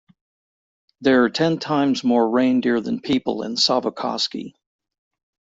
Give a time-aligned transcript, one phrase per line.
[1.01, 4.53] There are ten times more reindeer than people in Savukoski.